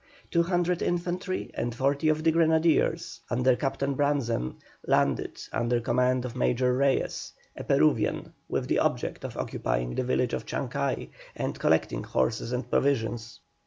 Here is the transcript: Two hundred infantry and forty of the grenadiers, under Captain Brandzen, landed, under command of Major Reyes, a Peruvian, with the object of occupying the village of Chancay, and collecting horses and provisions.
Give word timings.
Two 0.31 0.41
hundred 0.41 0.81
infantry 0.81 1.51
and 1.53 1.75
forty 1.75 2.09
of 2.09 2.23
the 2.23 2.31
grenadiers, 2.31 3.19
under 3.29 3.55
Captain 3.55 3.93
Brandzen, 3.93 4.55
landed, 4.87 5.43
under 5.53 5.79
command 5.79 6.25
of 6.25 6.35
Major 6.35 6.73
Reyes, 6.75 7.33
a 7.55 7.63
Peruvian, 7.63 8.33
with 8.49 8.67
the 8.67 8.79
object 8.79 9.23
of 9.23 9.37
occupying 9.37 9.93
the 9.93 10.03
village 10.03 10.33
of 10.33 10.47
Chancay, 10.47 11.09
and 11.35 11.59
collecting 11.59 12.03
horses 12.03 12.51
and 12.51 12.67
provisions. 12.67 13.41